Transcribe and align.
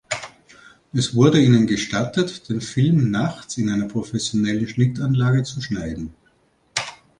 Es 0.93 1.13
wurde 1.13 1.39
ihnen 1.39 1.67
gestattet, 1.67 2.49
den 2.49 2.59
Film 2.59 3.11
nachts 3.11 3.59
in 3.59 3.69
einer 3.69 3.87
professionellen 3.87 4.67
Schnittanlage 4.67 5.43
zu 5.43 5.61
schneiden. 5.61 6.15